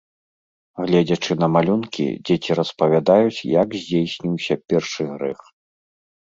[0.85, 5.39] Гледзячы на малюнкі, дзеці распавядаюць, як здзейсніўся першы грэх.